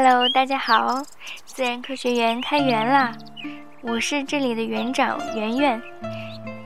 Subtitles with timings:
[0.00, 1.02] Hello，大家好，
[1.44, 3.12] 自然科学园开园啦！
[3.80, 5.82] 我是这里的园长圆圆。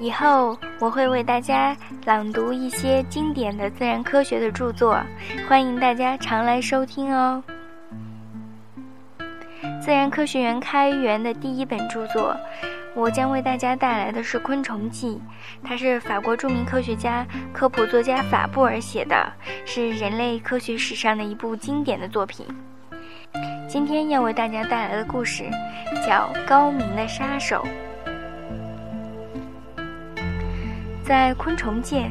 [0.00, 5.00] 以后我会为大家朗读一些经典的自然科学的著作，
[5.48, 7.40] 欢迎大家常来收听哦。
[9.80, 12.36] 自然科学园开园的第一本著作，
[12.96, 15.22] 我将为大家带来的是《昆虫记》，
[15.64, 19.32] 它是法国著名科学家、科普作家法布尔写的，
[19.64, 22.44] 是人类科学史上的一部经典的作品。
[23.72, 25.44] 今天要为大家带来的故事
[26.04, 27.64] 叫《高明的杀手》。
[31.04, 32.10] 在昆虫界，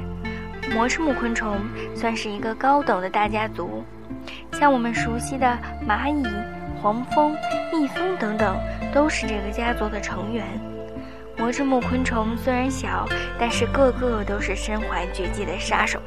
[0.73, 1.58] 膜翅目昆虫
[1.94, 3.84] 算是一个高等的大家族，
[4.53, 6.26] 像我们熟悉的蚂蚁、
[6.81, 7.36] 黄蜂、
[7.73, 8.58] 蜜蜂等等，
[8.94, 10.45] 都是这个家族的成员。
[11.38, 13.05] 膜翅目昆虫虽然小，
[13.38, 16.02] 但是个个都是身怀绝技的杀手。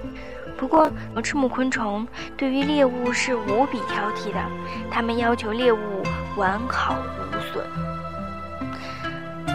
[0.62, 0.88] 不过，
[1.24, 4.38] 翅目昆虫对于猎物是无比挑剔的，
[4.92, 6.04] 它们要求猎物
[6.36, 7.64] 完好无损。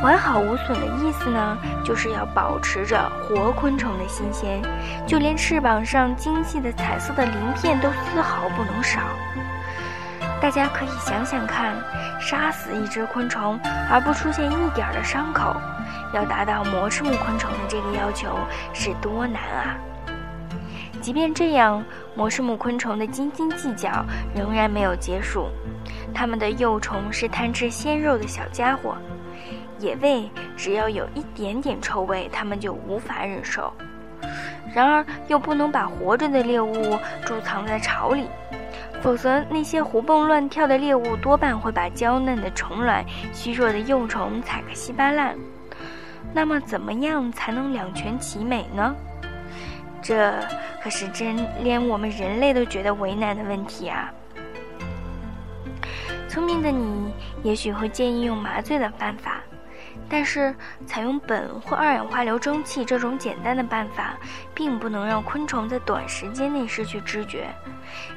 [0.04, 4.62] 完好无损的意思呢，就是要保持着活昆虫的新鲜，
[5.08, 9.00] 就连翅膀上精细的彩色的鳞片都丝毫不能少。
[10.42, 11.74] 大家可以想想看，
[12.20, 13.58] 杀死一只昆虫
[13.90, 15.56] 而不出现一点的伤口，
[16.14, 18.38] 要达到膜翅目昆虫的这个要求
[18.74, 19.78] 是多难啊！
[21.08, 21.82] 即便这样，
[22.16, 24.06] 膜翅目昆虫的斤斤计较
[24.36, 25.48] 仍然没有结束。
[26.14, 28.98] 它们的幼虫是贪吃鲜肉的小家伙，
[29.80, 33.72] 野味只要有一点点臭味，它们就无法忍受。
[34.76, 38.28] 然而，又不能把活着的猎物贮藏在巢里，
[39.02, 45.38] 否则那些活蹦乱跳的猎物多半会把娇嫩的虫卵、虚弱的幼虫踩个稀巴烂。
[46.34, 48.94] 那么，怎么样才能两全其美呢？
[50.08, 50.34] 这
[50.82, 54.10] 可是真连我们人类都觉得为难的问题啊！
[56.30, 59.42] 聪明的你也许会建议用麻醉的办法，
[60.08, 60.56] 但是
[60.86, 64.16] 采用苯或二氧化硫蒸汽这种简单的办法，
[64.54, 67.50] 并不能让昆虫在短时间内失去知觉。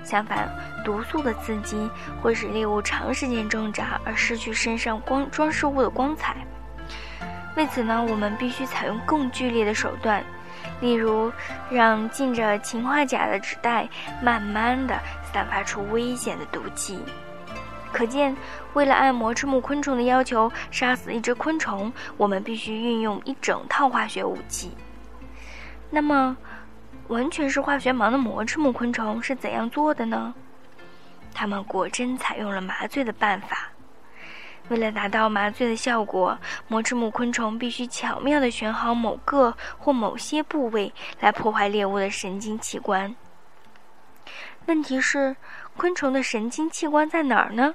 [0.04, 0.48] 相反，
[0.84, 1.90] 毒素的刺激
[2.22, 6.36] 会使猎物长时间挣扎而失去身上光装饰物的光彩。
[7.56, 10.22] 为此呢，我们必须采用更剧烈的手段。
[10.80, 11.30] 例如，
[11.70, 13.88] 让浸着氰化钾的纸袋
[14.22, 14.98] 慢慢地
[15.32, 16.98] 散发出危险的毒气。
[17.92, 18.36] 可见，
[18.72, 24.72] 为了按膜翅目昆虫的要求杀死一只昆虫，我们必须运用一整套化学武器。
[25.90, 26.36] 那么，
[27.08, 30.32] 完全是化学盲的膜翅目昆虫是怎样做的呢？
[31.34, 33.68] 它们果真采用了麻醉的办法。
[34.70, 36.38] 为了达到麻醉的效果，
[36.68, 43.16] 膜翅目昆虫必须巧妙地选好某个或某些部位来破坏猎物的神经器官。
[44.66, 45.34] 问题是，
[45.76, 47.74] 昆虫的神经器官在哪儿呢？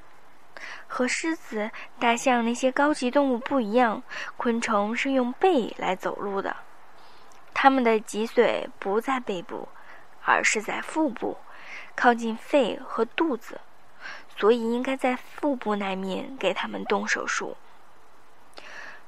[0.88, 1.69] 和狮子、
[2.00, 4.01] 大象那些高级动物不一样，
[4.38, 6.56] 昆虫是用背来走路的。
[7.53, 9.67] 它们的脊髓不在背部，
[10.23, 11.38] 而是在腹部，
[11.94, 13.59] 靠近肺和肚子。
[14.38, 17.57] 所以应该在腹部那面给他们动手术。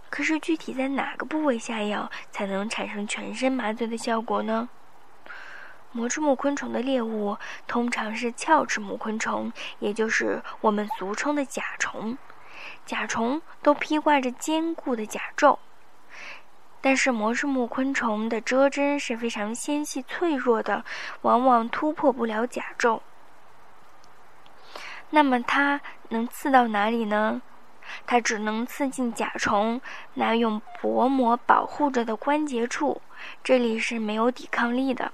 [0.10, 4.70] 可是具体在哪个部位下药才能产生全身麻醉的效果呢？
[5.92, 12.18] 膜翅目昆虫的猎物通常是鞘翅目昆虫，也就是我们俗称的甲虫。
[12.86, 15.58] 甲虫都披挂着坚固的甲胄，
[16.82, 20.86] 但是膜翅目昆虫的蛰针是非常纤细脆弱的，
[21.22, 23.02] 往往突破不了甲胄。
[25.10, 27.42] 那么它能刺到哪里呢？
[28.06, 29.80] 它只能刺进甲虫
[30.16, 33.02] 那用薄膜保护着的关节处，
[33.42, 35.12] 这里是没有抵抗力的。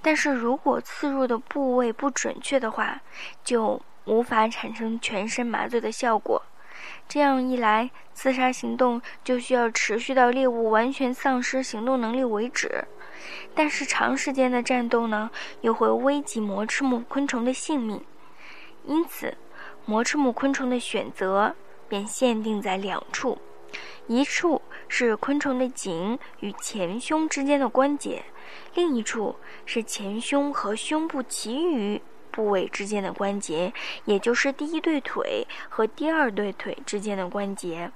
[0.00, 3.00] 但是如果刺入的部位不准确的话，
[3.44, 6.42] 就无法产生全身麻醉的效果。
[7.08, 12.84] 这样一来，刺杀行动就需要持续到猎物完全丧失行动能力为止。
[13.54, 15.30] 但是长时间的战斗呢，
[15.60, 18.02] 又会危及膜翅目昆虫的性命。
[18.86, 19.36] 因此，
[19.84, 21.54] 膜翅目昆虫的选择
[21.88, 23.36] 便限定在两处：
[24.06, 28.24] 一处是昆虫的颈与前胸之间的关节，
[28.74, 29.34] 另一处
[29.64, 32.00] 是前胸和胸部其余
[32.30, 33.72] 部位之间的关节，
[34.04, 37.90] 也就是第一对腿和第二对腿之间的关节。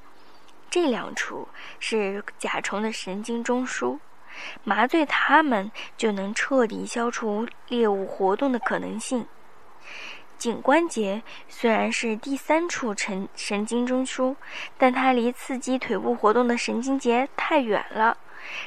[0.68, 1.46] 这两处
[1.78, 3.98] 是甲虫的神经中枢，
[4.64, 9.26] 麻醉它们就能彻底消除猎物活动的可能性。
[10.40, 14.36] 颈关节虽然是第三处神神经中枢，
[14.78, 18.16] 但它离刺激腿部活动的神经节太远了，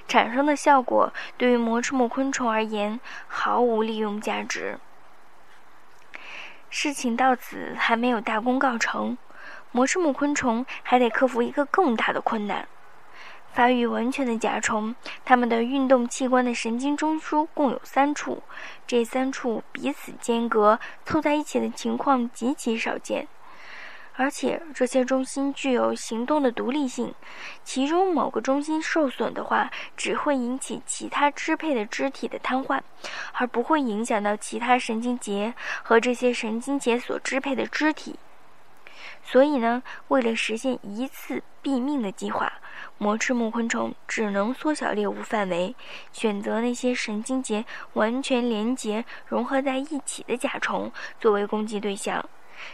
[0.07, 4.77] 产生的效果对于膜翅目昆虫而言毫无利用价值。
[6.69, 9.17] 事情到此还没有大功告成，
[9.71, 12.67] 魔翅目昆虫还得克服一个更大的困难。
[13.53, 18.41] 发育完全的甲虫，它们的运动器官的神经中枢共有三处，
[18.87, 23.27] 这三处彼此间隔，凑在一起的情况极其少见。
[24.15, 27.13] 而且这些中心具有行动的独立性，
[27.63, 32.79] 其中某个中心受损的话，只会引起其他支配的肢体的瘫痪，
[33.33, 38.19] 而不会影响到其他神经节和这些神经节所支配的肢体。
[39.21, 42.53] 所以呢，为了实现一次毙命的计划。
[42.97, 45.75] 魔翅目昆虫只能缩小猎物范围，
[46.11, 52.27] 选择那些神经节完全连结、融合在一起的甲虫作为攻击对象。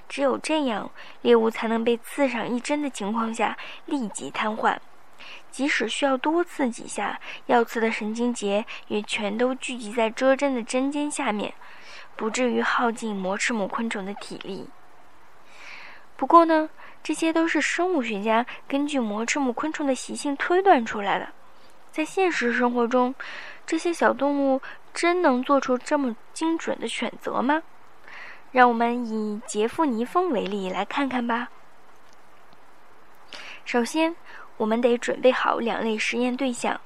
[0.08, 0.92] 只有这样，
[1.22, 4.78] 猎物才能被刺上一针的情况下立即瘫痪。
[5.52, 11.54] 即使需要多刺几下，要刺的神经节也全都聚集在遮针的针尖下面，
[12.16, 14.70] 不至于耗尽魔翅目昆虫的体力。
[16.20, 16.70] 不过呢，
[17.02, 21.30] 这些都是生物学家根据膜翅目昆虫的习性推断出来的。
[21.94, 23.16] 在现实生活中，
[23.66, 24.62] 这些小动物
[24.94, 27.64] 真能做出这么精准的选择吗？
[28.52, 31.48] 让我们以杰夫尼蜂为例来看看吧。
[33.64, 34.14] 首先，
[34.58, 36.82] 我们得准备好两类实验对象，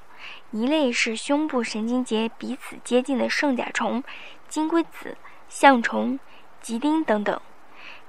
[0.51, 4.03] 一类是胸部神经节彼此接近的圣甲虫、
[4.47, 5.17] 金龟子、
[5.49, 6.19] 象虫、
[6.61, 7.41] 吉丁等等。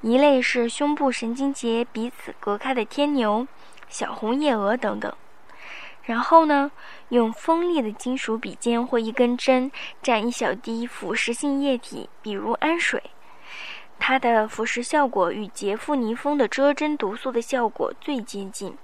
[0.05, 3.49] 一类是胸部神经节彼此隔开的天牛、
[3.89, 5.11] 小红叶蛾等等。
[6.03, 6.71] 然后呢，
[7.09, 9.73] 用锋利的金属笔尖或一根针
[10.03, 13.03] 蘸一小滴腐蚀性液体，比如氨水，
[13.99, 18.77] 它的腐蚀效果与杰夫尼蜂的遮针毒素的效果最接近。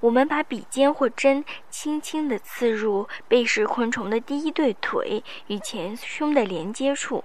[0.00, 7.22] 我们把笔尖或针轻轻地刺入背食昆虫的第一对腿与前胸的连接处，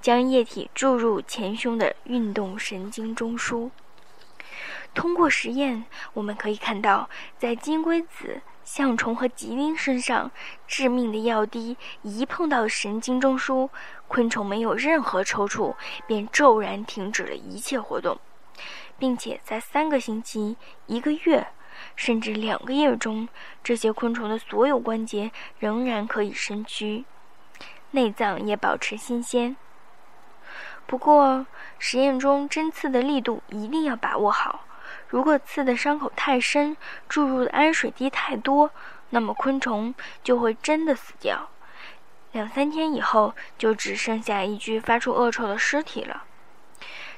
[0.00, 3.70] 将液体注入前胸的运动神经中枢。
[4.94, 7.08] 通过实验，我们可以看到，
[7.38, 10.30] 在金龟子、象虫和吉丁身上，
[10.68, 13.68] 致命的药滴一碰到神经中枢，
[14.06, 15.74] 昆虫没有任何抽搐，
[16.06, 18.20] 便骤然停止了一切活动，
[18.98, 21.48] 并且在三个星期、一个月。
[21.96, 23.28] 甚至两个月中，
[23.62, 27.04] 这些昆虫的所有关节仍然可以伸屈，
[27.92, 29.56] 内脏也保持新鲜。
[30.86, 31.46] 不过，
[31.78, 34.64] 实验中针刺的力度一定要把握好。
[35.08, 36.76] 如果刺的伤口太深，
[37.08, 38.70] 注入的氨水滴太多，
[39.10, 41.48] 那么昆虫就会真的死掉。
[42.32, 46.24] 两三天以后，就只剩下一具发出恶臭的尸体了。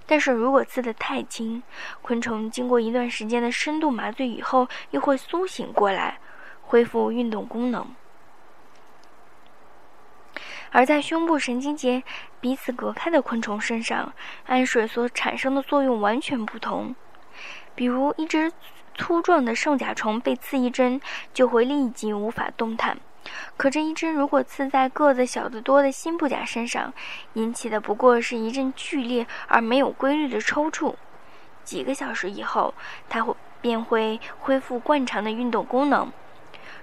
[0.06, 1.62] 但是如果刺得太轻，
[2.02, 6.18] 昆虫经过一段时间的深度麻醉以后，又会苏醒过来，
[6.62, 7.94] 恢复运动功能。
[10.70, 12.02] 而在胸部神经节
[12.40, 14.12] 彼此隔开的昆虫身上，
[14.46, 16.94] 氨水所产生的作用完全不同。
[17.74, 18.52] 比如，一只
[18.94, 21.00] 粗壮的圣甲虫被刺一针，
[21.32, 22.98] 就会立即无法动弹。
[23.56, 26.92] 可这一针如果刺在个子小得多的新布甲身上，
[27.34, 30.94] 引起的不过是一阵剧烈而没有规律的抽搐。
[31.62, 32.74] 几个小时以后，
[33.08, 36.12] 它会便会恢复惯常的运动功能。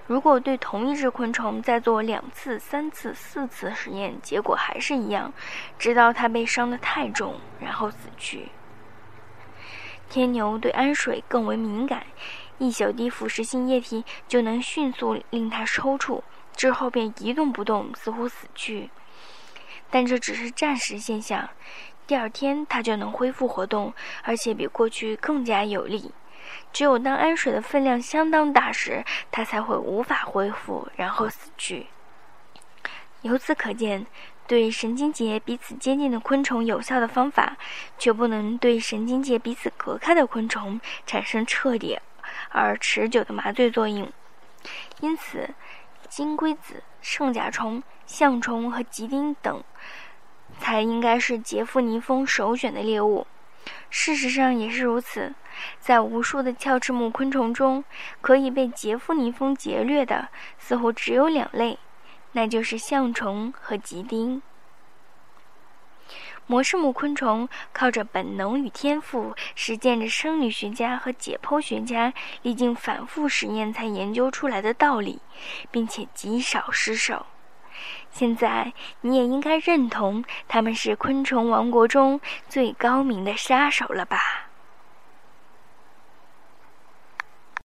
[0.08, 5.32] 如果对同一只昆虫再做两次、三次、四次实验，结果还是一样，
[5.78, 8.48] 直到它被伤得太重，然后死去。
[10.10, 12.02] 天牛对氨水更为敏感。
[12.62, 16.22] 一小滴腐蚀性液体就能迅速令它抽搐，
[16.54, 18.88] 之后便一动不动，似乎死去。
[19.90, 21.48] 但这只是暂时现象，
[22.06, 23.92] 第二天它就能恢复活动，
[24.22, 26.12] 而且比过去更加有力。
[26.72, 31.88] 只有当氨水的分量相当大时，它才会无法恢复，然后死去。
[33.22, 34.06] 由此可见，
[34.46, 37.56] 对神经节彼此接近的昆虫有效的方法，
[37.98, 41.98] 却不能对神经节彼此隔开的昆虫产生彻底。
[42.50, 44.10] 而持久的麻醉作用，
[45.00, 45.50] 因此，
[46.08, 49.62] 金龟子、圣甲虫、象虫和吉丁等，
[50.58, 53.26] 才应该是杰夫尼蜂首选的猎物。
[53.90, 55.34] 事实上也是如此，
[55.78, 57.84] 在无数的鞘翅目昆虫中，
[58.20, 61.78] 可以被杰夫尼蜂劫掠的，似乎只有两类，
[62.32, 64.42] 那就是象虫和吉丁。
[66.46, 75.20] 模式目昆虫靠着本能与天赋，实践着生理学家和解剖学家历经反复实验才研究出来的道理，
[75.70, 77.26] 并且极少失手。
[78.10, 84.50] 现在你也应该认同他们是昆虫王国中最高明的杀手了吧？